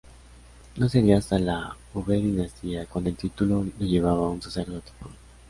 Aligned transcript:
No 0.77 0.89
sería 0.89 1.19
hasta 1.19 1.37
la 1.37 1.77
V 1.93 2.15
Dinastía 2.15 2.87
cuando 2.87 3.11
el 3.11 3.15
título 3.15 3.63
lo 3.79 3.85
llevaba 3.85 4.31
un 4.31 4.41
sacerdote 4.41 4.89
puro. 4.99 5.13